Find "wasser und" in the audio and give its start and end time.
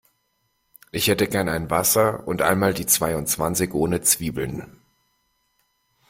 1.69-2.41